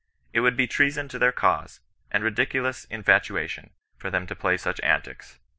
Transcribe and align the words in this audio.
It 0.33 0.39
would 0.39 0.57
be 0.57 0.65
treason 0.65 1.07
to 1.09 1.19
their 1.19 1.31
cause, 1.31 1.79
and 2.09 2.23
ridiculous 2.23 2.87
indfatuation, 2.89 3.69
for 3.97 4.09
them 4.09 4.25
to 4.25 4.35
play 4.35 4.57
such 4.57 4.79
antics. 4.79 5.37